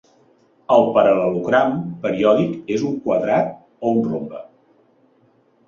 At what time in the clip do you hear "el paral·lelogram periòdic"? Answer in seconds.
0.75-2.73